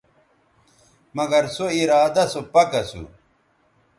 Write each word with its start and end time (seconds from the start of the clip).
مگر 1.15 1.43
سو 1.55 1.65
ارادہ 1.79 2.23
سو 2.31 2.41
پَک 2.53 2.71
اسو 2.79 3.03